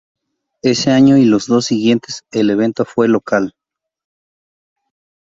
[0.63, 3.53] Ese año y los dos siguientes el evento fue local.